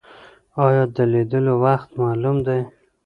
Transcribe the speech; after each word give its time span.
ایا 0.65 0.83
د 0.95 0.97
لیدلو 1.11 1.53
وخت 1.65 1.89
معلوم 2.01 2.37
دی؟ 2.47 2.61